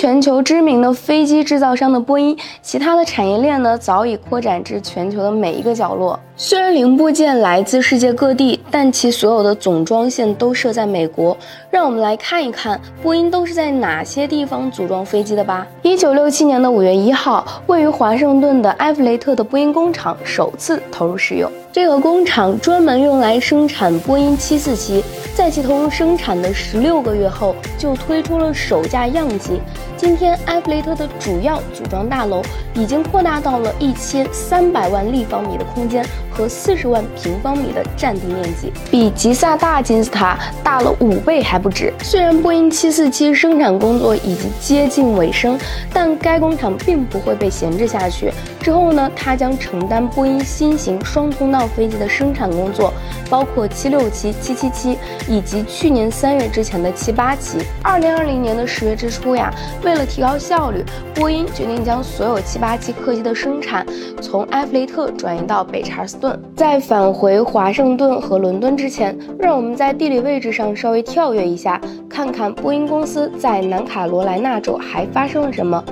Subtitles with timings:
[0.00, 6.16] 全球知名的飞机制造商的波音，其他的产业链呢早已扩展至全球的每一个角落。
[6.36, 11.36] 虽然零部件来自世界各地，但其所有的总装线都设在美国。
[11.68, 15.66] 让我们来看一看波音都是在哪些地方组装飞机的吧。
[15.88, 21.50] 一九六七年的五月一号，位于华盛顿的埃弗雷特的波音工厂首次投入使用。
[21.72, 25.02] 这个工厂专门用来生产波音七四七，
[25.34, 29.62] 在其投入生产的十六个月后，就推出了首架样机。
[29.96, 32.42] 今天，埃弗雷特的主要组装大楼
[32.74, 36.04] 已经扩大到了一千三百万立方米的空间
[36.38, 41.92] 和四十万平方米的占地面积，比吉萨大金字塔大了五倍还不止。
[42.00, 45.58] 虽然波音七四七生产工作已经接近尾声，
[45.92, 48.32] 但该工厂并不会被闲置下去。
[48.60, 52.92] 之后呢，它将承担波音新型双通道飞机的生产工作，
[53.28, 54.96] 包括七六七、七七七
[55.26, 57.58] 以及去年三月之前的七八七。
[57.82, 59.52] 二零二零年的十月之初呀。
[59.82, 60.84] 为了提高效率，
[61.14, 63.86] 波音决定将所有787客机的生产
[64.20, 66.18] 从埃弗雷特转移到北查尔斯
[66.56, 75.84] 在返回华盛顿和伦敦之前，让我们在地理位置上稍微跳跃一下，看看波音公司在南卡罗来纳州还发生了什么。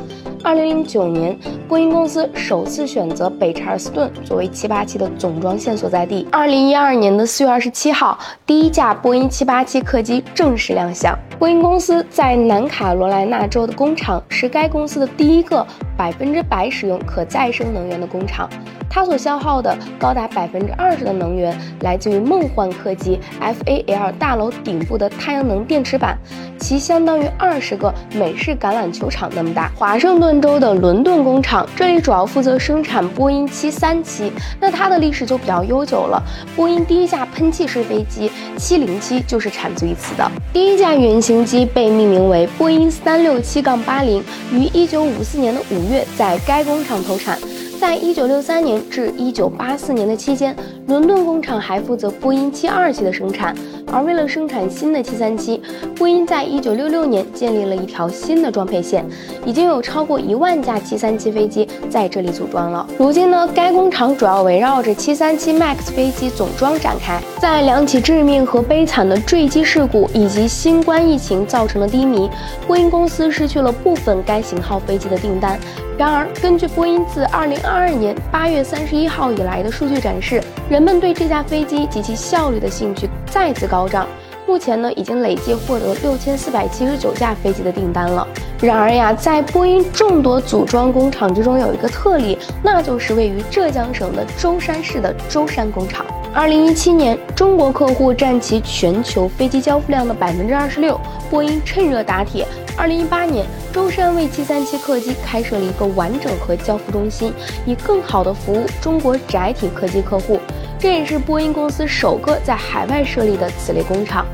[0.42, 6.26] 二零零九年，波音公司首次选择北查尔斯顿作为787的总装线所在地。
[6.30, 11.18] 二零一二年的四月二十七号，第一架波音787客机正式亮相。
[11.38, 18.48] 波音公司在南卡罗来纳州的工厂是该公司的第一个百分之百使用可再生能源的工厂。
[18.88, 26.16] 它所消耗的高达百分之二十的能源来自于梦幻客机 FAL 大楼顶部的太阳能电池板，
[26.58, 29.70] 其相当于二十个美式橄榄球场那么大。
[29.74, 36.22] 华盛顿州的伦敦工厂，这里主要负责生产波音737，那它的历史就比较悠久了。
[36.54, 40.30] 波音第一架喷气式飞机707就是产自于此的。
[40.54, 47.38] 第一架原型机被命名为波音367-80，于1954年的五月在该工厂投产。
[47.78, 50.56] 在一九六三年至一九八四年的期间，
[50.86, 53.54] 伦敦工厂还负责波音七二七的生产。
[53.96, 55.58] 而为了生产新的七三七，
[55.96, 59.02] 波音在一九六六年建立了一条新的装配线，
[59.46, 62.86] 已经有超过一万架七三七飞机在这里组装了。
[62.98, 67.18] 如今呢，该工厂主要围绕着七三七 MAX 飞机总装展开。
[67.40, 72.28] 在两起致命和悲惨的坠机事故以及新冠疫情造成的低迷，
[72.66, 75.58] 波音公司失去了部分该型号飞机的订单。
[75.96, 84.06] 然而，根据波音自二零二二年八月三十一号以来的数据展示，人们对这架飞机及其效率的兴趣再次高涨。
[84.46, 88.26] 目前呢，已经累计获得六千四百七十九架飞机的订单了。
[88.60, 96.06] 然而呀，在波音众多组装工厂之中，有一个特例，那就是位于浙江省的舟山市的舟山工厂。
[96.32, 102.46] 二零一七年，中国客户占其全球飞机交付量的百分之二十六，波音趁热打铁。
[102.76, 107.32] 二零一八年，舟山为七三七客机开设了一个完整和交付中心，
[107.64, 110.38] 以更好地服务中国载体客机客户。
[110.78, 114.26] 这也是波音公司首个在海外设立的此类工厂。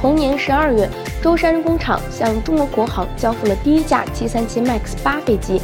[0.00, 0.88] 同年十二月，
[1.22, 5.60] 舟山工厂向中国国航交付了第一架七三七 MAX 八飞机。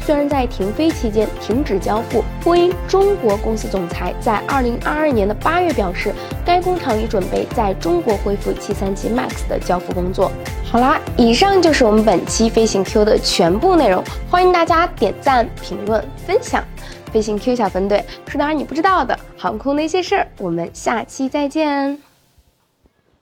[0.00, 6.14] 虽然在停飞期间停止交付，波音中国公司总裁在二零二二年的八月表示，
[6.46, 10.32] 该工厂已准备在中国恢复七三七 MAX 的交付工作。
[10.64, 16.64] 好啦，以上就是我们本期飞行 Q 的全部内容，欢迎大家点赞、评论、分享。
[17.08, 22.07] 飞行 Q 小分队说点你不知道的航空那些事儿，我们下期再见。